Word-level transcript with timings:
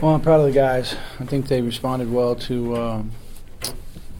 Well, 0.00 0.14
I'm 0.14 0.20
proud 0.20 0.38
of 0.38 0.46
the 0.46 0.52
guys. 0.52 0.94
I 1.18 1.24
think 1.24 1.48
they 1.48 1.60
responded 1.60 2.12
well 2.12 2.36
to 2.36 2.76
um, 2.76 3.10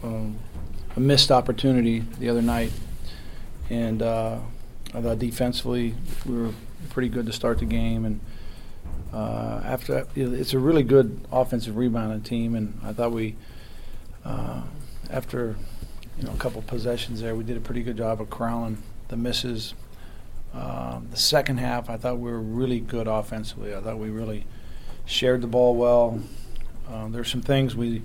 a 0.03 0.99
missed 0.99 1.31
opportunity 1.31 2.03
the 2.19 2.27
other 2.27 2.41
night. 2.41 2.73
And 3.69 4.01
uh, 4.01 4.39
I 4.93 5.01
thought 5.01 5.19
defensively, 5.19 5.95
we 6.25 6.35
were 6.35 6.51
pretty 6.89 7.07
good 7.07 7.27
to 7.27 7.31
start 7.31 7.59
the 7.59 7.65
game. 7.65 8.03
And 8.03 8.19
uh, 9.13 9.61
after, 9.63 10.05
it's 10.17 10.53
a 10.53 10.59
really 10.59 10.83
good 10.83 11.21
offensive 11.31 11.77
rebounding 11.77 12.23
team. 12.23 12.55
And 12.55 12.77
I 12.83 12.91
thought 12.91 13.13
we, 13.13 13.37
uh, 14.25 14.63
after 15.09 15.55
you 16.17 16.25
know 16.25 16.33
a 16.33 16.37
couple 16.37 16.61
possessions 16.61 17.21
there, 17.21 17.35
we 17.35 17.45
did 17.45 17.55
a 17.55 17.61
pretty 17.61 17.83
good 17.83 17.95
job 17.95 18.19
of 18.19 18.29
corralling 18.29 18.83
the 19.07 19.15
misses. 19.15 19.75
Um, 20.53 21.07
the 21.09 21.17
second 21.17 21.59
half, 21.59 21.89
I 21.89 21.95
thought 21.95 22.19
we 22.19 22.29
were 22.29 22.41
really 22.41 22.81
good 22.81 23.07
offensively. 23.07 23.73
I 23.73 23.79
thought 23.79 23.97
we 23.97 24.09
really 24.09 24.45
shared 25.09 25.41
the 25.41 25.47
ball 25.47 25.75
well. 25.75 26.21
Um, 26.87 27.11
there's 27.11 27.29
some 27.29 27.41
things 27.41 27.75
we 27.75 28.03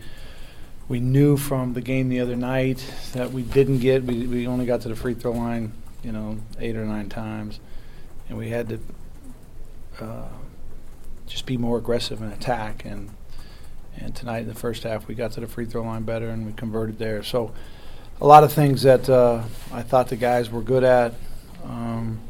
we 0.89 1.01
knew 1.01 1.37
from 1.37 1.73
the 1.73 1.81
game 1.81 2.09
the 2.09 2.21
other 2.21 2.37
night 2.37 2.85
that 3.13 3.33
we 3.33 3.43
didn't 3.43 3.79
get. 3.79 4.05
We 4.05 4.27
we 4.27 4.47
only 4.47 4.67
got 4.67 4.81
to 4.83 4.89
the 4.89 4.97
free 4.97 5.15
throw 5.15 5.33
line, 5.33 5.73
you 6.03 6.13
know, 6.13 6.39
eight 6.59 6.77
or 6.77 6.85
nine 6.85 7.09
times, 7.09 7.61
and 8.29 8.37
we 8.39 8.49
had 8.51 8.69
to 8.69 8.81
uh, 10.01 10.29
just 11.27 11.47
be 11.47 11.57
more 11.57 11.79
aggressive 11.79 12.21
and 12.21 12.33
attack. 12.33 12.85
And 12.85 13.11
and 13.97 14.15
tonight 14.15 14.41
in 14.41 14.49
the 14.49 14.55
first 14.55 14.83
half, 14.83 15.07
we 15.07 15.15
got 15.15 15.33
to 15.33 15.41
the 15.41 15.47
free 15.47 15.67
throw 15.67 15.83
line 15.83 16.03
better 16.03 16.29
and 16.29 16.45
we 16.45 16.53
converted 16.53 16.99
there. 16.99 17.23
So 17.23 17.53
a 18.21 18.27
lot 18.27 18.45
of 18.45 18.53
things 18.53 18.83
that 18.83 19.09
uh, 19.09 19.43
I 19.73 19.83
thought 19.83 20.09
the 20.09 20.17
guys 20.17 20.51
were 20.51 20.63
good 20.63 20.85
at, 20.85 21.15
um, 21.65 22.21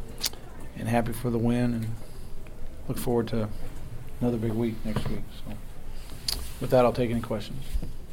and 0.76 0.88
happy 0.88 1.12
for 1.12 1.30
the 1.30 1.38
win, 1.38 1.74
and 1.74 1.86
look 2.88 2.98
forward 2.98 3.28
to 3.28 3.48
another 4.24 4.38
big 4.38 4.52
week 4.52 4.74
next 4.86 5.06
week. 5.08 5.20
So, 5.46 6.38
with 6.58 6.70
that, 6.70 6.86
I'll 6.86 6.94
take 6.94 7.10
any 7.10 7.20
questions. 7.20 7.62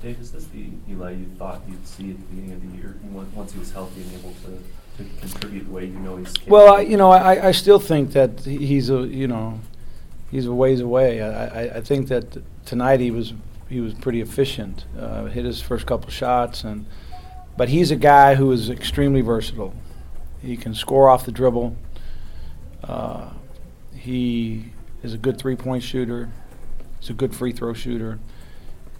Dave, 0.02 0.19
is 0.19 0.33
this 0.33 0.45
the 0.47 0.65
Eli 0.89 1.11
you 1.11 1.25
thought 1.38 1.61
you'd 1.69 1.88
see 1.88 2.11
at 2.11 2.17
the 2.17 2.36
beginning 2.36 2.53
of 2.53 2.69
the 2.69 2.77
year, 2.77 2.97
once 3.33 3.53
he 3.53 3.59
was 3.59 3.72
healthy 3.72 4.02
and 4.02 4.11
able 4.16 4.33
to, 4.44 5.03
to 5.03 5.19
contribute 5.21 5.66
the 5.67 5.71
way 5.71 5.86
you 5.86 5.99
know 5.99 6.17
he's 6.17 6.33
capable? 6.33 6.58
Well, 6.58 6.73
I, 6.75 6.81
you 6.81 6.97
know, 6.97 7.11
I, 7.11 7.47
I 7.47 7.52
still 7.52 7.80
think 7.80 8.11
that 8.11 8.41
he's 8.41 8.89
a 8.89 9.08
you 9.08 9.27
know 9.27 9.61
he's 10.30 10.47
a 10.47 10.53
ways 10.53 10.81
away. 10.81 11.21
I, 11.21 11.45
I, 11.45 11.77
I 11.77 11.81
think 11.81 12.09
that 12.09 12.41
tonight 12.66 12.99
he 12.99 13.09
was 13.09 13.33
he 13.69 13.80
was 13.80 13.93
pretty 13.93 14.19
efficient. 14.19 14.83
Uh, 14.99 15.25
hit 15.25 15.45
his 15.45 15.61
first 15.61 15.86
couple 15.86 16.09
shots, 16.09 16.66
and 16.66 16.88
but 17.55 17.69
he's 17.69 17.89
a 17.89 17.95
guy 17.95 18.36
who 18.36 18.52
is 18.52 18.69
extremely 18.69 19.21
versatile. 19.21 19.73
He 20.41 20.58
can 20.58 20.75
score 20.75 21.09
off 21.09 21.25
the 21.25 21.31
dribble. 21.31 21.77
Uh, 22.83 23.30
he 23.93 24.70
is 25.03 25.13
a 25.13 25.17
good 25.17 25.38
three 25.38 25.55
point 25.55 25.83
shooter. 25.83 26.30
He's 26.99 27.09
a 27.09 27.13
good 27.13 27.35
free 27.35 27.52
throw 27.52 27.73
shooter. 27.73 28.19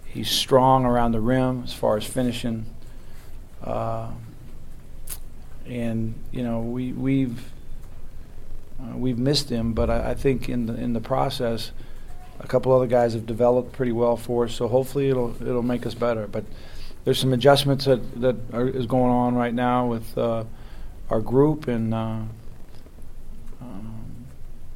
He's 0.04 0.30
strong 0.30 0.84
around 0.84 1.12
the 1.12 1.20
rim 1.20 1.62
as 1.64 1.72
far 1.72 1.96
as 1.96 2.04
finishing. 2.04 2.66
Uh, 3.62 4.10
and 5.66 6.14
you 6.32 6.42
know 6.42 6.60
we 6.60 6.92
we've 6.92 7.52
uh, 8.80 8.96
we've 8.96 9.18
missed 9.18 9.48
him, 9.48 9.72
but 9.72 9.88
I, 9.88 10.10
I, 10.10 10.14
think 10.14 10.48
in 10.48 10.66
the 10.66 10.74
in 10.74 10.92
the 10.92 11.00
process, 11.00 11.70
a 12.40 12.46
couple 12.46 12.72
other 12.72 12.88
guys 12.88 13.12
have 13.14 13.26
developed 13.26 13.72
pretty 13.72 13.92
well 13.92 14.16
for 14.16 14.44
us. 14.44 14.54
So 14.54 14.66
hopefully 14.66 15.08
it'll 15.08 15.34
it'll 15.40 15.62
make 15.62 15.86
us 15.86 15.94
better. 15.94 16.26
But 16.26 16.44
there's 17.04 17.20
some 17.20 17.32
adjustments 17.32 17.84
that 17.84 18.20
that 18.20 18.36
are, 18.52 18.66
is 18.66 18.86
going 18.86 19.12
on 19.12 19.36
right 19.36 19.54
now 19.54 19.86
with 19.86 20.18
uh, 20.18 20.44
our 21.08 21.20
group, 21.20 21.68
and 21.68 21.94
uh, 21.94 22.20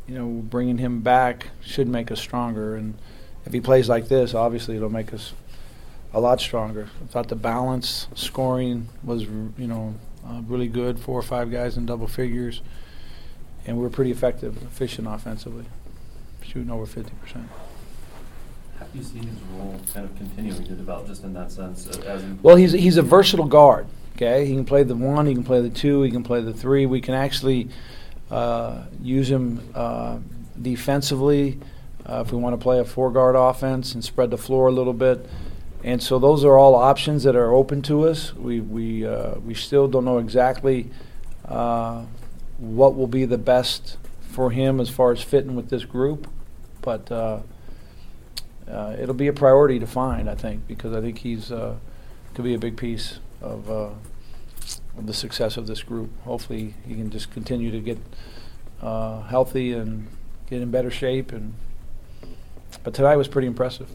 you 0.09 0.15
know 0.15 0.27
bringing 0.27 0.79
him 0.79 1.01
back 1.01 1.49
should 1.63 1.89
make 1.89 2.11
us 2.11 2.21
stronger. 2.21 2.77
And 2.77 2.95
if 3.45 3.53
he 3.53 3.61
plays 3.61 3.89
like 3.89 4.09
this, 4.09 4.35
obviously 4.35 4.77
it'll 4.77 4.91
make 4.91 5.13
us 5.13 5.33
a 6.13 6.21
lot 6.21 6.41
stronger. 6.41 6.89
I 7.03 7.07
thought 7.07 7.29
the 7.29 7.37
balance 7.37 8.09
scoring 8.15 8.89
was 9.03 9.23
you 9.25 9.67
know 9.67 9.95
uh, 10.27 10.41
really 10.47 10.69
good, 10.69 10.99
four 10.99 11.19
or 11.19 11.23
five 11.23 11.51
guys 11.51 11.77
in 11.77 11.87
double 11.87 12.07
figures, 12.07 12.63
and 13.67 13.77
we 13.77 13.83
were 13.83 13.91
pretty 13.91 14.11
effective, 14.11 14.57
efficient 14.63 15.07
offensively, 15.09 15.67
shooting 16.43 16.71
over 16.71 16.87
50 16.87 17.13
percent. 17.23 17.49
Have 18.79 18.89
you 18.95 19.03
seen 19.03 19.23
his 19.23 19.39
role 19.55 19.81
kind 19.95 20.05
of 20.05 20.15
continuing 20.17 20.63
to 20.65 20.75
develop 20.75 21.07
just 21.07 21.25
in 21.25 21.33
that 21.33 21.51
sense? 21.51 21.87
uh, 21.89 22.03
As 22.07 22.23
in 22.23 22.39
Well, 22.43 22.57
he's 22.57 22.73
he's 22.73 22.97
a 22.97 23.03
versatile 23.03 23.47
guard. 23.47 23.87
Okay, 24.17 24.47
he 24.47 24.55
can 24.55 24.65
play 24.65 24.83
the 24.83 24.95
one, 24.97 25.27
he 25.27 25.35
can 25.35 25.45
play 25.45 25.61
the 25.61 25.69
two, 25.71 26.03
he 26.03 26.11
can 26.11 26.23
play 26.23 26.41
the 26.41 26.53
three. 26.53 26.87
We 26.87 27.01
can 27.03 27.15
actually 27.15 27.69
use 29.03 29.31
him 29.31 29.61
uh, 29.75 30.19
defensively 30.61 31.59
uh, 32.09 32.23
if 32.25 32.33
we 32.33 32.39
want 32.39 32.59
to 32.59 32.63
play 32.63 32.79
a 32.79 32.85
four 32.85 33.11
guard 33.11 33.37
offense 33.37 33.95
and 33.95 34.05
spread 34.05 34.31
the 34.31 34.39
floor 34.39 34.69
a 34.69 34.73
little 34.73 34.93
bit. 34.93 35.29
And 35.85 36.03
so 36.03 36.19
those 36.19 36.45
are 36.45 36.59
all 36.59 36.75
options 36.75 37.23
that 37.25 37.37
are 37.37 37.53
open 37.53 37.83
to 37.83 38.09
us. 38.09 38.35
We 38.35 38.61
we 38.61 39.07
uh, 39.07 39.37
we 39.37 39.55
still 39.55 39.87
don't 39.89 40.05
know 40.05 40.19
exactly 40.19 40.91
uh, 41.47 42.05
what 42.59 42.97
will 42.97 43.07
be 43.07 43.25
the 43.25 43.39
best 43.39 43.97
for 44.21 44.51
him 44.51 44.81
as 44.81 44.91
far 44.91 45.13
as 45.13 45.23
fitting 45.23 45.55
with 45.55 45.71
this 45.71 45.85
group, 45.85 46.29
but 46.83 47.11
uh, 47.13 47.41
uh, 48.69 48.97
it'll 48.99 49.15
be 49.15 49.29
a 49.29 49.33
priority 49.33 49.79
to 49.79 49.87
find, 49.87 50.29
I 50.29 50.35
think, 50.35 50.67
because 50.67 50.93
I 50.93 51.01
think 51.01 51.19
he's 51.19 51.53
uh, 51.53 51.77
could 52.35 52.45
be 52.45 52.55
a 52.55 52.59
big 52.59 52.77
piece 52.77 53.21
uh, 53.43 53.47
of 53.47 53.97
the 55.05 55.15
success 55.15 55.57
of 55.57 55.67
this 55.67 55.83
group. 55.83 56.11
Hopefully, 56.23 56.75
he 56.87 56.95
can 56.95 57.11
just 57.11 57.31
continue 57.31 57.71
to 57.71 57.81
get 57.81 57.99
uh, 58.81 59.23
healthy 59.23 59.73
and 59.73 60.09
get 60.49 60.63
in 60.63 60.71
better 60.71 60.91
shape. 60.91 61.33
And 61.33 61.55
but 62.83 62.95
tonight 62.95 63.17
was 63.17 63.29
pretty 63.29 63.49
impressive. 63.49 63.89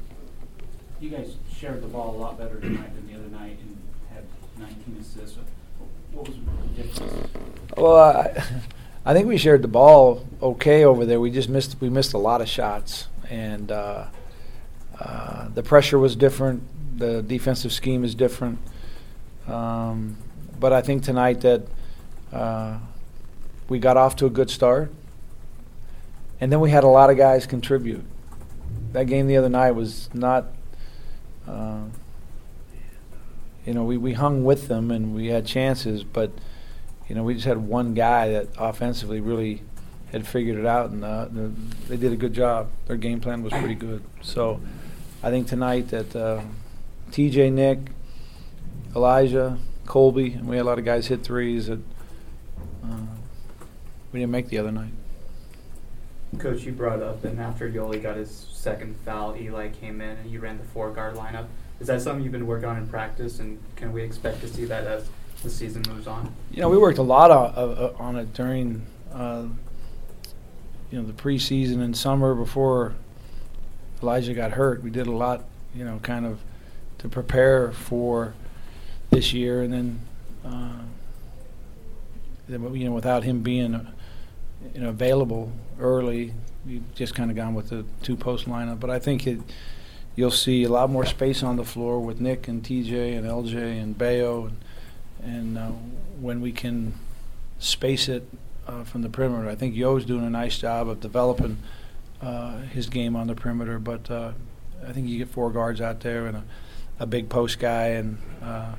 You 1.00 1.10
guys 1.10 1.36
shared 1.56 1.82
the 1.82 1.88
ball 1.88 2.16
a 2.16 2.18
lot 2.18 2.38
better 2.38 2.60
tonight 2.60 2.94
than 2.96 3.08
the 3.08 3.16
other 3.16 3.30
night 3.30 3.58
and 3.60 3.78
had 4.14 4.24
19 4.60 4.98
assists. 5.02 5.38
What 6.12 6.28
was 6.28 6.38
the 6.38 6.84
difference? 6.84 7.30
Well, 7.76 7.96
I, 7.96 8.44
I 9.06 9.14
think 9.14 9.28
we 9.28 9.38
shared 9.38 9.62
the 9.62 9.68
ball 9.68 10.28
okay 10.42 10.84
over 10.84 11.06
there. 11.06 11.20
We 11.20 11.32
just 11.32 11.50
missed 11.50 11.78
we 11.80 11.90
missed 11.90 12.14
a 12.14 12.20
lot 12.20 12.42
of 12.42 12.48
shots 12.48 13.08
and. 13.30 13.72
Uh, 13.72 14.06
uh, 15.02 15.50
the 15.50 15.64
pressure 15.64 15.98
was 15.98 16.16
different. 16.16 16.62
The 16.98 17.24
defensive 17.24 17.74
scheme 17.74 18.04
is 18.04 18.14
different. 18.14 18.60
Um, 19.48 20.18
but 20.62 20.72
I 20.72 20.82
think 20.82 21.04
tonight 21.04 21.42
that 21.42 21.64
uh, 22.32 22.78
we 23.68 23.80
got 23.80 23.98
off 23.98 24.16
to 24.18 24.28
a 24.28 24.30
good 24.30 24.52
start, 24.52 24.94
and 26.40 26.52
then 26.52 26.60
we 26.60 26.70
had 26.70 26.84
a 26.84 26.88
lot 26.88 27.10
of 27.10 27.18
guys 27.18 27.48
contribute. 27.48 28.06
That 28.94 29.08
game 29.08 29.28
the 29.28 29.38
other 29.38 29.50
night 29.50 29.72
was 29.72 30.10
not. 30.14 30.46
Uh, 31.48 31.86
you 33.66 33.74
know, 33.74 33.84
we, 33.84 33.98
we 33.98 34.14
hung 34.14 34.44
with 34.44 34.68
them 34.68 34.90
and 34.90 35.14
we 35.14 35.28
had 35.28 35.46
chances, 35.46 36.04
but 36.04 36.32
you 37.08 37.16
know, 37.16 37.24
we 37.24 37.34
just 37.34 37.46
had 37.46 37.58
one 37.58 37.94
guy 37.94 38.30
that 38.30 38.48
offensively 38.58 39.20
really 39.20 39.62
had 40.12 40.28
figured 40.28 40.58
it 40.58 40.66
out, 40.66 40.92
and 40.92 41.04
uh, 41.04 41.28
they 41.88 41.98
did 41.98 42.12
a 42.12 42.16
good 42.16 42.34
job. 42.34 42.70
Their 42.88 42.98
game 42.98 43.20
plan 43.20 43.44
was 43.44 43.52
pretty 43.54 43.76
good. 43.76 44.04
So 44.22 44.62
I 45.24 45.30
think 45.30 45.48
tonight 45.48 45.90
that 45.90 46.16
uh, 46.16 46.42
TJ, 47.12 47.52
Nick, 47.52 47.80
Elijah, 48.96 49.58
Colby, 49.86 50.34
and 50.34 50.48
we 50.48 50.56
had 50.56 50.64
a 50.64 50.66
lot 50.66 50.80
of 50.80 50.86
guys 50.86 51.08
hit 51.08 51.24
threes 51.24 51.68
that 51.68 51.80
uh, 52.84 52.98
we 54.12 54.20
didn't 54.20 54.32
make 54.32 54.50
the 54.50 54.58
other 54.58 54.72
night. 54.72 54.92
Coach, 56.40 56.64
you 56.64 56.72
brought 56.72 57.02
up, 57.02 57.26
and 57.26 57.40
after 57.40 57.70
Yoli 57.70 58.02
got 58.02 58.16
his 58.16 58.32
second 58.32 58.96
foul, 59.04 59.36
Eli 59.36 59.70
came 59.70 60.00
in 60.00 60.18
and 60.18 60.32
you 60.32 60.40
ran 60.40 60.58
the 60.58 60.64
four 60.64 60.92
guard 60.92 61.16
lineup. 61.16 61.48
Is 61.82 61.88
that 61.88 62.02
something 62.02 62.24
you've 62.24 62.32
been 62.32 62.48
working 62.48 62.70
on 62.70 62.78
in 62.78 62.88
practice, 62.88 63.40
and 63.40 63.60
can 63.76 63.92
we 63.92 64.02
expect 64.02 64.40
to 64.42 64.48
see 64.48 64.66
that 64.66 64.86
as 64.86 65.10
the 65.44 65.50
season 65.50 65.84
moves 65.90 66.08
on? 66.08 66.34
You 66.52 66.62
know, 66.62 66.70
we 66.70 66.78
worked 66.78 67.00
a 67.00 67.04
lot 67.04 67.32
on, 67.32 67.54
uh, 67.56 67.94
on 67.98 68.16
it 68.16 68.34
during, 68.34 68.86
uh, 69.12 69.46
you 70.90 71.02
know, 71.02 71.06
the 71.06 71.14
preseason 71.14 71.82
and 71.82 71.98
summer 71.98 72.34
before 72.34 72.94
Elijah 74.02 74.34
got 74.34 74.52
hurt. 74.52 74.84
We 74.84 74.90
did 74.90 75.08
a 75.08 75.12
lot, 75.12 75.44
you 75.76 75.84
know, 75.84 76.00
kind 76.04 76.26
of 76.26 76.40
to 77.00 77.10
prepare 77.10 77.72
for 77.72 78.36
this 79.12 79.34
year, 79.34 79.62
and 79.62 79.72
then, 79.74 80.00
uh, 80.44 80.82
then 82.48 82.74
you 82.74 82.86
know, 82.86 82.94
without 82.94 83.24
him 83.24 83.42
being, 83.42 83.76
uh, 83.76 83.92
you 84.74 84.82
know, 84.82 84.90
available 84.90 85.52
early, 85.80 86.34
we 86.66 86.82
just 86.96 87.14
kind 87.16 87.30
of 87.30 87.36
gone 87.36 87.54
with 87.54 87.70
the 87.70 87.86
two 88.02 88.16
post 88.16 88.48
lineup. 88.48 88.80
But 88.80 88.90
I 88.90 89.00
think 89.00 89.28
it, 89.28 89.40
you'll 90.16 90.32
see 90.32 90.64
a 90.64 90.70
lot 90.70 90.90
more 90.90 91.06
space 91.06 91.44
on 91.44 91.58
the 91.58 91.66
floor 91.66 92.00
with 92.00 92.20
Nick 92.20 92.48
and 92.48 92.64
TJ 92.64 93.18
and 93.18 93.26
LJ 93.26 93.82
and 93.82 93.98
Bayo, 93.98 94.46
and, 94.46 94.58
and 95.24 95.58
uh, 95.58 95.72
when 96.20 96.42
we 96.42 96.52
can 96.52 96.94
space 97.60 98.10
it 98.10 98.28
uh, 98.68 98.84
from 98.84 99.02
the 99.02 99.10
perimeter. 99.10 99.50
I 99.50 99.56
think 99.56 99.76
Yo's 99.76 100.06
doing 100.06 100.26
a 100.26 100.30
nice 100.30 100.58
job 100.58 100.88
of 100.88 101.00
developing 101.00 101.58
uh, 102.22 102.60
his 102.60 102.88
game 102.88 103.16
on 103.16 103.28
the 103.28 103.36
perimeter. 103.36 103.80
But 103.80 104.10
uh, 104.10 104.32
I 104.88 104.92
think 104.92 105.08
you 105.08 105.18
get 105.18 105.30
four 105.30 105.52
guards 105.52 105.82
out 105.82 106.02
there 106.02 106.28
and 106.28 106.38
a, 106.38 106.44
a 107.00 107.06
big 107.06 107.30
post 107.30 107.60
guy, 107.60 107.88
and 107.88 108.18
uh, 108.42 108.74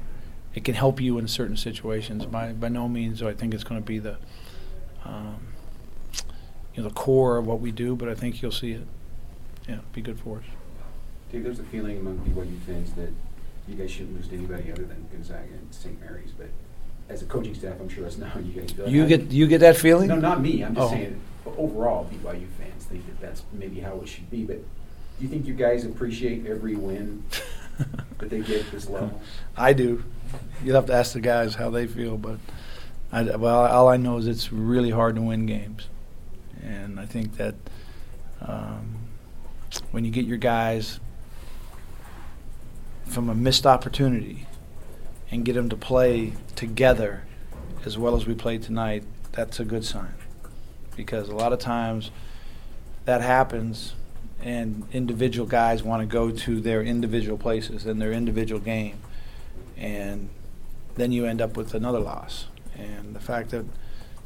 it 0.54 0.64
can 0.64 0.74
help 0.74 1.00
you 1.00 1.18
in 1.18 1.28
certain 1.28 1.56
situations. 1.56 2.24
By 2.26 2.52
by 2.52 2.68
no 2.68 2.88
means 2.88 3.20
do 3.20 3.28
I 3.28 3.34
think 3.34 3.54
it's 3.54 3.64
going 3.64 3.80
to 3.80 3.86
be 3.86 3.98
the 3.98 4.16
um, 5.04 5.36
you 6.74 6.82
know 6.82 6.88
the 6.88 6.94
core 6.94 7.38
of 7.38 7.46
what 7.46 7.60
we 7.60 7.70
do, 7.72 7.96
but 7.96 8.08
I 8.08 8.14
think 8.14 8.42
you'll 8.42 8.52
see 8.52 8.72
it. 8.72 8.86
Yeah, 9.68 9.78
be 9.92 10.00
good 10.02 10.18
for 10.18 10.38
us. 10.38 10.44
Dave, 11.30 11.44
there's 11.44 11.58
a 11.60 11.64
feeling 11.64 11.98
among 11.98 12.18
BYU 12.18 12.60
fans 12.66 12.92
that 12.94 13.10
you 13.68 13.74
guys 13.76 13.90
shouldn't 13.90 14.16
lose 14.16 14.28
to 14.28 14.34
anybody 14.36 14.72
other 14.72 14.84
than 14.84 15.06
Gonzaga 15.12 15.44
and 15.52 15.72
St. 15.72 15.98
Mary's, 16.00 16.32
but 16.36 16.48
as 17.08 17.22
a 17.22 17.26
coaching 17.26 17.54
staff, 17.54 17.74
I'm 17.80 17.88
sure 17.88 18.02
that's 18.04 18.18
not 18.18 18.30
how 18.30 18.40
you 18.40 18.52
guys 18.60 18.72
feel. 18.72 18.88
You 18.88 19.04
I- 19.04 19.08
get 19.08 19.30
you 19.30 19.46
get 19.46 19.58
that 19.60 19.76
feeling? 19.76 20.08
No, 20.08 20.16
not 20.16 20.40
me, 20.42 20.62
I'm 20.62 20.76
Oh. 20.76 20.80
just 20.82 20.92
saying, 20.92 21.20
overall, 21.56 22.04
BYU 22.10 22.46
fans 22.58 22.84
think 22.84 23.06
that 23.06 23.20
that's 23.20 23.42
maybe 23.52 23.80
how 23.80 24.00
it 24.00 24.08
should 24.08 24.30
be, 24.30 24.44
but 24.44 24.56
do 24.56 25.24
you 25.24 25.28
think 25.28 25.46
you 25.46 25.54
guys 25.54 25.84
appreciate 25.84 26.46
every 26.46 26.74
win 26.74 27.22
that 28.18 28.30
they 28.30 28.40
get 28.40 28.70
this 28.70 28.88
level? 28.88 29.20
I 29.56 29.72
do. 29.72 30.04
You'll 30.64 30.76
have 30.76 30.86
to 30.86 30.94
ask 30.94 31.12
the 31.12 31.20
guys 31.20 31.54
how 31.54 31.70
they 31.70 31.86
feel, 31.86 32.16
but 32.16 32.38
I, 33.10 33.22
well, 33.36 33.66
all 33.66 33.88
I 33.88 33.96
know 33.96 34.16
is 34.18 34.26
it's 34.26 34.52
really 34.52 34.90
hard 34.90 35.16
to 35.16 35.22
win 35.22 35.46
games, 35.46 35.88
and 36.62 36.98
I 36.98 37.06
think 37.06 37.36
that 37.36 37.54
um, 38.40 38.96
when 39.90 40.04
you 40.04 40.10
get 40.10 40.24
your 40.24 40.38
guys 40.38 41.00
from 43.04 43.28
a 43.28 43.34
missed 43.34 43.66
opportunity 43.66 44.46
and 45.30 45.44
get 45.44 45.54
them 45.54 45.68
to 45.68 45.76
play 45.76 46.32
together 46.56 47.24
as 47.84 47.98
well 47.98 48.16
as 48.16 48.26
we 48.26 48.34
played 48.34 48.62
tonight, 48.62 49.04
that's 49.32 49.60
a 49.60 49.64
good 49.64 49.84
sign, 49.84 50.14
because 50.96 51.28
a 51.28 51.34
lot 51.34 51.52
of 51.52 51.58
times 51.58 52.10
that 53.04 53.20
happens 53.20 53.94
and 54.42 54.84
individual 54.92 55.46
guys 55.46 55.82
want 55.82 56.00
to 56.00 56.06
go 56.06 56.30
to 56.30 56.60
their 56.60 56.82
individual 56.82 57.38
places 57.38 57.86
and 57.86 58.00
their 58.00 58.12
individual 58.12 58.60
game 58.60 58.98
and 59.76 60.28
then 60.94 61.12
you 61.12 61.26
end 61.26 61.40
up 61.40 61.56
with 61.56 61.74
another 61.74 61.98
loss. 61.98 62.46
And 62.76 63.14
the 63.14 63.20
fact 63.20 63.50
that 63.50 63.64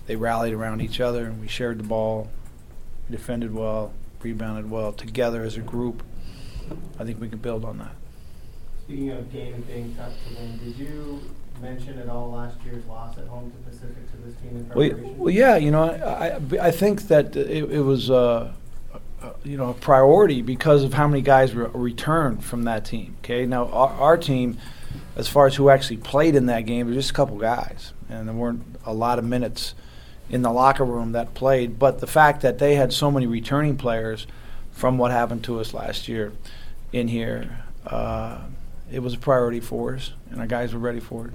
they 0.07 0.17
rallied 0.17 0.53
around 0.53 0.81
each 0.83 1.01
other 1.01 1.27
and 1.27 1.41
we 1.41 1.49
shared 1.49 1.79
the 1.79 1.85
ball, 1.85 2.29
defended 3.11 3.55
well, 3.55 3.93
rebounded 4.23 4.71
well 4.71 4.93
together 4.93 5.43
as 5.43 5.57
a 5.57 5.61
group, 5.61 6.03
I 6.99 7.05
think 7.05 7.21
we 7.21 7.29
can 7.29 7.39
build 7.39 7.65
on 7.65 7.79
that. 7.79 7.95
Speaking 8.85 9.11
of 9.11 9.33
game 9.33 9.55
and 9.55 9.67
being 9.67 9.95
tough 9.97 10.13
to 10.29 10.35
win, 10.41 10.59
did 10.59 10.77
you 10.77 11.21
mention 11.61 11.99
at 11.99 12.09
all 12.09 12.31
last 12.31 12.57
year's 12.65 12.85
loss 12.87 13.17
at 13.19 13.27
home 13.27 13.51
to 13.51 13.71
Pacific 13.71 14.11
to 14.11 14.17
this 14.19 14.35
team 14.41 14.51
in 14.51 14.69
Well, 14.69 14.89
preparation? 14.91 15.19
well, 15.19 15.31
yeah, 15.31 15.57
you 15.57 15.71
know, 15.71 15.83
I, 15.85 16.37
I, 16.37 16.67
I 16.69 16.71
think 16.71 17.03
that 17.09 17.35
it, 17.35 17.71
it 17.71 17.81
was, 17.81 18.11
uh, 18.11 18.53
you 19.47 19.57
know, 19.57 19.71
a 19.71 19.75
priority 19.75 20.43
because 20.43 20.83
of 20.83 20.93
how 20.93 21.07
many 21.07 21.23
guys 21.23 21.55
re- 21.55 21.69
returned 21.73 22.45
from 22.45 22.65
that 22.65 22.85
team. 22.85 23.17
Okay, 23.21 23.47
now 23.47 23.67
our, 23.69 23.91
our 23.91 24.17
team, 24.17 24.59
as 25.15 25.29
far 25.29 25.47
as 25.47 25.55
who 25.55 25.71
actually 25.71 25.99
played 25.99 26.35
in 26.35 26.47
that 26.47 26.63
game, 26.63 26.87
was 26.87 26.97
just 26.97 27.11
a 27.11 27.15
couple 27.15 27.39
guys, 27.39 27.93
and 28.09 28.27
there 28.27 28.35
weren't 28.35 28.63
a 28.85 28.93
lot 28.93 29.19
of 29.19 29.25
minutes 29.25 29.75
in 30.29 30.43
the 30.43 30.51
locker 30.51 30.85
room 30.85 31.13
that 31.13 31.33
played. 31.35 31.79
But 31.79 32.01
the 32.01 32.09
fact 32.09 32.43
that 32.43 32.59
they 32.59 32.75
had 32.75 32.93
so 32.93 33.11
many 33.11 33.27
returning 33.27 33.77
players 33.77 34.27
from 34.73 34.99
what 34.99 35.13
happened 35.13 35.45
to 35.45 35.61
us 35.61 35.73
last 35.73 36.09
year 36.09 36.33
in 36.93 37.07
here, 37.07 37.65
uh, 37.87 38.41
it 38.91 38.99
was 38.99 39.15
a 39.15 39.19
priority 39.19 39.61
for 39.61 39.95
us, 39.95 40.13
and 40.31 40.41
our 40.41 40.47
guys 40.49 40.75
were 40.75 40.81
ready 40.81 41.01
for 41.01 41.29
it. 41.29 41.33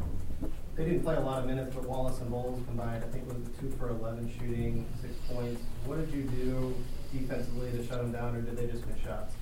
They 0.75 0.85
didn't 0.85 1.03
play 1.03 1.15
a 1.15 1.21
lot 1.21 1.39
of 1.39 1.45
minutes, 1.45 1.73
but 1.73 1.85
Wallace 1.87 2.19
and 2.19 2.29
Bowles 2.29 2.61
combined, 2.67 3.03
I 3.03 3.07
think, 3.07 3.27
was 3.27 3.37
two 3.59 3.69
for 3.77 3.89
11 3.89 4.31
shooting, 4.37 4.85
six 5.01 5.13
points. 5.31 5.61
What 5.85 5.99
did 5.99 6.13
you 6.13 6.23
do 6.23 6.75
defensively 7.13 7.71
to 7.71 7.85
shut 7.85 7.97
them 7.97 8.11
down, 8.11 8.35
or 8.35 8.41
did 8.41 8.57
they 8.57 8.67
just 8.67 8.85
miss 8.87 8.97
shots? 9.03 9.33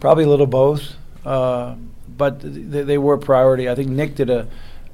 Probably 0.00 0.24
a 0.24 0.28
little 0.28 0.46
both, 0.46 0.94
uh, 1.24 1.74
but 2.16 2.40
they, 2.40 2.82
they 2.82 2.98
were 2.98 3.14
a 3.14 3.18
priority. 3.18 3.68
I 3.68 3.74
think 3.74 3.90
Nick 3.90 4.14
did 4.14 4.30
a, 4.30 4.48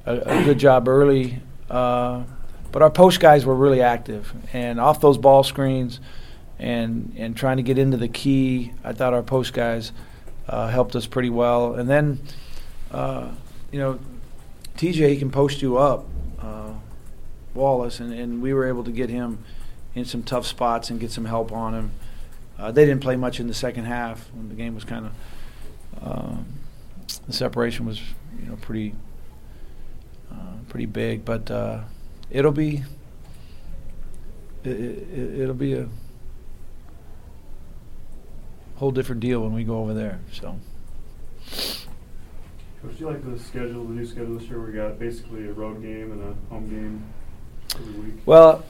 a, 0.05 0.15
a 0.17 0.43
good 0.43 0.59
job 0.59 0.87
early, 0.87 1.39
uh, 1.69 2.23
but 2.71 2.81
our 2.81 2.89
post 2.89 3.19
guys 3.19 3.45
were 3.45 3.55
really 3.55 3.81
active 3.81 4.33
and 4.53 4.79
off 4.79 5.01
those 5.01 5.17
ball 5.17 5.43
screens, 5.43 5.99
and 6.59 7.13
and 7.17 7.35
trying 7.35 7.57
to 7.57 7.63
get 7.63 7.77
into 7.77 7.97
the 7.97 8.07
key. 8.07 8.71
I 8.83 8.93
thought 8.93 9.13
our 9.13 9.23
post 9.23 9.53
guys 9.53 9.91
uh, 10.47 10.67
helped 10.69 10.95
us 10.95 11.05
pretty 11.05 11.29
well, 11.29 11.73
and 11.73 11.89
then 11.89 12.19
uh, 12.91 13.29
you 13.71 13.79
know 13.79 13.99
TJ 14.77 15.19
can 15.19 15.31
post 15.31 15.61
you 15.61 15.77
up, 15.77 16.05
uh, 16.39 16.73
Wallace, 17.53 17.99
and, 17.99 18.13
and 18.13 18.41
we 18.41 18.53
were 18.53 18.65
able 18.65 18.83
to 18.83 18.91
get 18.91 19.09
him 19.09 19.43
in 19.95 20.05
some 20.05 20.23
tough 20.23 20.45
spots 20.45 20.89
and 20.89 20.99
get 20.99 21.11
some 21.11 21.25
help 21.25 21.51
on 21.51 21.73
him. 21.73 21.91
Uh, 22.57 22.71
they 22.71 22.85
didn't 22.85 23.01
play 23.01 23.15
much 23.15 23.39
in 23.39 23.47
the 23.47 23.53
second 23.53 23.85
half 23.85 24.29
when 24.33 24.49
the 24.49 24.55
game 24.55 24.75
was 24.75 24.83
kind 24.83 25.07
of 25.07 26.07
um, 26.07 26.45
the 27.27 27.33
separation 27.33 27.85
was 27.85 27.99
you 28.39 28.49
know 28.49 28.55
pretty 28.57 28.93
uh, 30.31 30.55
pretty 30.69 30.85
big, 30.85 31.25
but 31.25 31.49
uh, 31.49 31.81
it'll 32.29 32.51
be 32.51 32.83
it, 34.63 34.69
it, 34.69 35.39
it'll 35.41 35.55
be 35.55 35.73
a 35.73 35.87
whole 38.75 38.91
different 38.91 39.21
deal 39.21 39.41
when 39.41 39.53
we 39.53 39.63
go 39.63 39.79
over 39.79 39.93
there. 39.93 40.19
So 40.31 40.57
Coach, 42.81 42.97
do 42.97 42.99
you 42.99 43.07
like 43.07 43.23
the 43.23 43.37
schedule, 43.37 43.83
the 43.85 43.93
new 43.93 44.05
schedule 44.05 44.39
this 44.39 44.47
year? 44.47 44.59
We 44.59 44.73
got 44.73 44.97
basically 44.97 45.47
a 45.47 45.53
road 45.53 45.83
game 45.83 46.11
and 46.11 46.21
a 46.23 46.49
home 46.49 46.67
game 46.67 47.03
every 47.75 47.93
week. 47.93 48.13
well, 48.25 48.63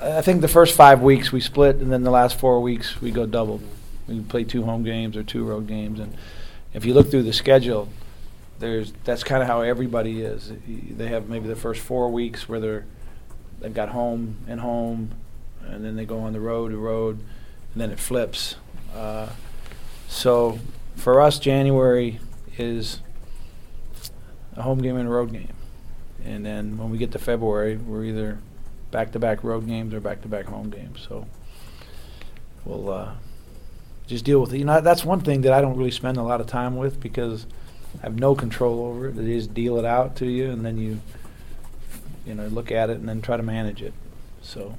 I 0.00 0.20
think 0.22 0.40
the 0.40 0.48
first 0.48 0.76
five 0.76 1.00
weeks 1.00 1.32
we 1.32 1.40
split, 1.40 1.76
and 1.76 1.92
then 1.92 2.02
the 2.02 2.10
last 2.10 2.38
four 2.38 2.60
weeks 2.60 3.00
we 3.00 3.10
go 3.10 3.26
double. 3.26 3.60
We 4.06 4.20
play 4.20 4.44
two 4.44 4.64
home 4.64 4.82
games 4.82 5.16
or 5.16 5.22
two 5.22 5.44
road 5.44 5.66
games, 5.66 5.98
and 6.00 6.14
if 6.72 6.84
you 6.84 6.94
look 6.94 7.10
through 7.10 7.22
the 7.22 7.32
schedule, 7.32 7.88
there's 8.58 8.92
that's 9.04 9.24
kind 9.24 9.42
of 9.42 9.48
how 9.48 9.62
everybody 9.62 10.22
is. 10.22 10.52
They 10.66 11.08
have 11.08 11.28
maybe 11.28 11.48
the 11.48 11.56
first 11.56 11.80
four 11.80 12.10
weeks 12.10 12.48
where 12.48 12.60
they're 12.60 12.84
they've 13.60 13.72
got 13.72 13.90
home 13.90 14.36
and 14.46 14.60
home, 14.60 15.10
and 15.62 15.84
then 15.84 15.96
they 15.96 16.04
go 16.04 16.20
on 16.20 16.32
the 16.32 16.40
road 16.40 16.72
to 16.72 16.76
road, 16.76 17.18
and 17.72 17.80
then 17.80 17.90
it 17.90 17.98
flips. 17.98 18.56
Uh, 18.94 19.28
so 20.08 20.58
for 20.96 21.20
us, 21.20 21.38
January 21.38 22.20
is 22.58 23.00
a 24.56 24.62
home 24.62 24.80
game 24.80 24.96
and 24.96 25.08
a 25.08 25.10
road 25.10 25.32
game, 25.32 25.54
and 26.24 26.44
then 26.44 26.76
when 26.76 26.90
we 26.90 26.98
get 26.98 27.12
to 27.12 27.18
February, 27.18 27.76
we're 27.76 28.04
either 28.04 28.38
back-to-back 28.94 29.42
road 29.42 29.66
games 29.66 29.92
or 29.92 29.98
back-to-back 29.98 30.44
home 30.44 30.70
games. 30.70 31.04
So 31.08 31.26
we'll 32.64 32.88
uh, 32.90 33.14
just 34.06 34.24
deal 34.24 34.40
with 34.40 34.54
it. 34.54 34.58
You 34.58 34.64
know, 34.64 34.80
that's 34.80 35.04
one 35.04 35.18
thing 35.18 35.40
that 35.40 35.52
I 35.52 35.60
don't 35.60 35.76
really 35.76 35.90
spend 35.90 36.16
a 36.16 36.22
lot 36.22 36.40
of 36.40 36.46
time 36.46 36.76
with 36.76 37.00
because 37.00 37.44
I 37.98 38.02
have 38.04 38.16
no 38.20 38.36
control 38.36 38.86
over 38.86 39.08
it. 39.08 39.16
They 39.16 39.24
just 39.24 39.52
deal 39.52 39.78
it 39.78 39.84
out 39.84 40.14
to 40.16 40.26
you, 40.26 40.48
and 40.48 40.64
then 40.64 40.78
you, 40.78 41.00
you 42.24 42.36
know, 42.36 42.46
look 42.46 42.70
at 42.70 42.88
it 42.88 42.98
and 42.98 43.08
then 43.08 43.20
try 43.20 43.36
to 43.36 43.42
manage 43.42 43.82
it. 43.82 43.94
So 44.42 44.76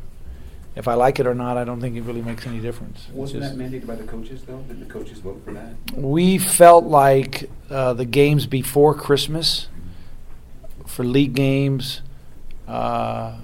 if 0.78 0.88
I 0.88 0.94
like 0.94 1.20
it 1.20 1.28
or 1.28 1.36
not, 1.36 1.58
I 1.58 1.66
don't 1.66 1.82
think 1.82 1.98
it 1.98 2.04
really 2.04 2.22
makes 2.22 2.48
any 2.48 2.62
difference. 2.62 3.08
Wasn't 3.12 3.42
that 3.42 3.58
mandated 3.58 3.86
by 3.86 3.96
the 3.96 4.06
coaches, 4.06 4.44
though? 4.48 4.60
Did 4.70 4.80
the 4.80 4.86
coaches 4.86 5.20
vote 5.20 5.42
for 5.44 5.52
that? 5.52 5.74
we 5.94 6.38
felt 6.38 6.86
like 6.86 7.50
uh, 7.70 7.92
the 7.92 8.06
games 8.06 8.46
before 8.46 8.94
Christmas 8.94 9.68
for 10.86 11.04
league 11.04 11.34
games 11.34 12.02
uh, 12.68 13.40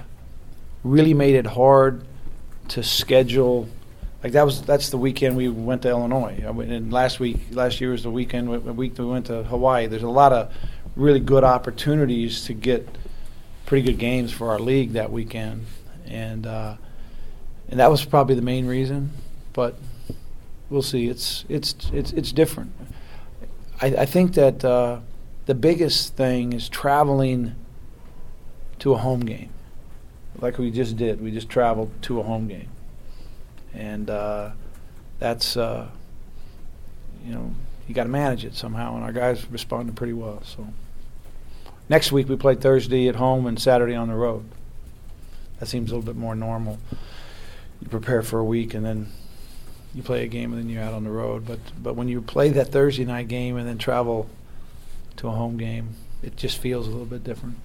really 0.84 1.14
made 1.14 1.36
it 1.36 1.46
hard 1.46 2.04
to 2.70 2.84
schedule. 2.84 3.68
Like 4.24 4.34
that 4.34 4.46
was 4.46 4.62
that's 4.62 4.90
the 4.90 4.98
weekend 4.98 5.36
we 5.36 5.50
went 5.50 5.82
to 5.84 5.90
Illinois. 5.90 6.44
I 6.44 6.50
and 6.50 6.92
last 6.94 7.20
week, 7.20 7.40
last 7.52 7.82
year 7.82 7.92
was 7.92 8.04
the 8.04 8.12
weekend. 8.12 8.50
Week 8.78 8.98
we 8.98 9.06
went 9.06 9.28
to 9.28 9.44
Hawaii. 9.44 9.88
There's 9.88 10.04
a 10.04 10.10
lot 10.10 10.32
of 10.32 10.54
really 10.96 11.20
good 11.20 11.44
opportunities 11.44 12.46
to 12.46 12.54
get 12.54 12.88
pretty 13.66 13.86
good 13.86 14.00
games 14.00 14.32
for 14.32 14.50
our 14.50 14.60
league 14.60 14.94
that 14.94 15.12
weekend, 15.12 15.66
and 16.06 16.46
uh, 16.46 16.76
and 17.70 17.80
that 17.80 17.90
was 17.90 18.06
probably 18.06 18.36
the 18.36 18.42
main 18.42 18.68
reason. 18.68 19.12
But 19.54 19.76
we'll 20.70 20.82
see. 20.82 21.08
It's 21.08 21.46
it's 21.50 21.76
it's 21.94 22.12
it's 22.12 22.32
different. 22.32 22.74
I, 23.82 23.88
I 23.88 24.06
think 24.06 24.36
that 24.36 24.64
uh, 24.64 25.00
the 25.46 25.56
biggest 25.56 26.16
thing 26.16 26.54
is 26.54 26.70
traveling 26.70 27.56
to 28.80 28.94
a 28.94 28.98
home 28.98 29.22
game, 29.22 29.50
like 30.40 30.58
we 30.58 30.72
just 30.72 30.98
did. 30.98 31.22
We 31.22 31.32
just 31.32 31.50
traveled 31.50 31.92
to 32.04 32.20
a 32.20 32.24
home 32.24 32.48
game, 32.48 32.70
and 33.74 34.10
uh, 34.10 34.52
that's 35.20 35.58
uh, 35.58 35.90
you 37.26 37.34
know 37.34 37.54
you 37.88 37.96
got 37.96 38.04
to 38.04 38.10
manage 38.10 38.46
it 38.46 38.56
somehow. 38.56 38.96
And 38.96 39.04
our 39.04 39.12
guys 39.12 39.46
responded 39.52 39.96
pretty 39.96 40.14
well. 40.14 40.42
So 40.44 40.68
next 41.90 42.12
week 42.12 42.30
we 42.30 42.36
play 42.36 42.56
Thursday 42.56 43.08
at 43.08 43.16
home 43.16 43.46
and 43.46 43.60
Saturday 43.60 43.96
on 43.96 44.08
the 44.08 44.16
road. 44.16 44.46
That 45.60 45.68
seems 45.68 45.92
a 45.92 45.96
little 45.96 46.14
bit 46.14 46.20
more 46.20 46.36
normal. 46.36 46.80
You 47.82 47.88
prepare 47.88 48.22
for 48.22 48.40
a 48.40 48.46
week 48.46 48.74
and 48.74 48.86
then 48.86 49.08
you 49.94 50.02
play 50.04 50.24
a 50.24 50.28
game 50.28 50.54
and 50.54 50.62
then 50.62 50.70
you're 50.70 50.82
out 50.82 50.94
on 50.94 51.04
the 51.04 51.10
road. 51.10 51.46
But 51.46 51.60
but 51.82 51.96
when 51.96 52.08
you 52.08 52.22
play 52.22 52.50
that 52.50 52.72
Thursday 52.72 53.06
night 53.06 53.28
game 53.28 53.58
and 53.58 53.68
then 53.68 53.78
travel 53.78 54.30
to 55.18 55.28
a 55.28 55.32
home 55.32 55.58
game, 55.58 55.90
it 56.24 56.36
just 56.38 56.58
feels 56.58 56.88
a 56.88 56.92
little 56.92 57.06
bit 57.06 57.24
different. 57.24 57.58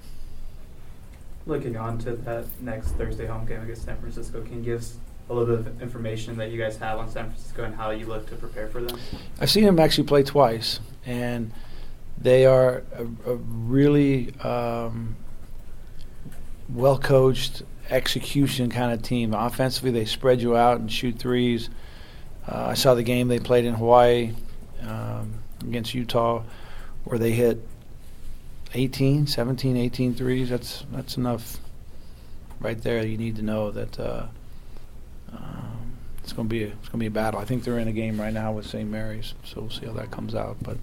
Looking 1.47 1.77
on 1.77 1.99
to 1.99 2.17
that 2.17 2.45
next 2.61 2.89
Thursday 2.93 3.27
home 3.27 3.47
game 3.47 3.63
against 3.63 3.85
San 3.85 3.97
Francisco, 3.99 4.43
can 4.43 4.59
you 4.59 4.63
give 4.63 4.81
us 4.81 4.97
a 5.31 5.35
little 5.35 5.57
bit 5.57 5.67
of 5.67 5.81
information 5.81 6.37
that 6.39 6.51
you 6.51 6.59
guys 6.59 6.77
have 6.79 6.99
on 6.99 7.09
San 7.09 7.27
Francisco 7.27 7.65
and 7.65 7.75
how 7.75 7.91
you 7.91 8.07
look 8.07 8.29
to 8.31 8.37
prepare 8.37 8.67
for 8.69 8.83
them? 8.83 8.99
I've 9.41 9.51
seen 9.51 9.65
them 9.65 9.79
actually 9.79 10.09
play 10.09 10.25
twice, 10.25 10.81
and 11.05 11.53
they 12.19 12.47
are 12.47 12.83
a, 12.95 13.03
a 13.31 13.37
really 13.37 14.35
um, 14.41 15.15
well 16.69 16.99
coached 16.99 17.63
execution 17.91 18.69
kind 18.69 18.93
of 18.93 19.03
team. 19.03 19.33
Offensively, 19.33 19.93
they 19.93 20.05
spread 20.05 20.43
you 20.43 20.57
out 20.57 20.81
and 20.81 20.91
shoot 20.91 21.17
threes. 21.19 21.71
Uh, 22.49 22.67
I 22.71 22.75
saw 22.75 22.95
the 22.95 23.03
game 23.05 23.29
they 23.29 23.39
played 23.39 23.65
in 23.65 23.75
Hawaii. 23.75 24.33
um, 24.83 25.35
against 25.63 25.95
Utah, 25.95 26.43
where 27.05 27.19
they 27.19 27.33
hit 27.33 27.67
18, 28.77 29.27
17, 29.27 29.77
18 29.77 30.15
threes. 30.15 30.51
That's 30.51 30.85
that's 30.93 31.17
enough 31.17 31.59
right 32.61 32.81
there. 32.81 33.05
You 33.05 33.17
need 33.17 33.37
to 33.37 33.43
know 33.43 33.71
that 33.71 33.99
uh, 33.99 34.27
um, 35.33 35.97
it's 36.23 36.33
going 36.33 36.49
to 36.49 36.53
be 36.53 36.65
a, 36.65 36.69
it's 36.69 36.89
going 36.89 36.93
to 36.93 36.99
be 36.99 37.07
a 37.07 37.11
battle. 37.11 37.41
I 37.41 37.45
think 37.47 37.65
they're 37.65 37.79
in 37.79 37.89
a 37.89 37.93
game 37.93 38.21
right 38.21 38.33
now 38.33 38.53
with 38.53 38.67
St. 38.67 38.89
Mary's, 38.89 39.35
so 39.45 39.63
we'll 39.63 39.71
see 39.71 39.87
how 39.87 39.93
that 39.93 40.11
comes 40.11 40.35
out. 40.35 40.59
But 40.63 40.77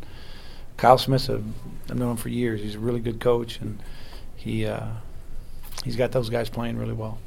Kyle 0.78 0.98
Smith, 0.98 1.30
I've 1.30 1.46
I've 1.90 1.98
known 1.98 2.12
him 2.12 2.18
for 2.18 2.30
years. 2.30 2.62
He's 2.62 2.76
a 2.76 2.80
really 2.80 3.00
good 3.00 3.20
coach, 3.20 3.60
and 3.60 3.80
he 4.36 4.66
uh, 4.66 4.88
he's 5.84 5.96
got 5.96 6.12
those 6.12 6.30
guys 6.30 6.50
playing 6.50 6.78
really 6.78 6.94
well. 6.94 7.20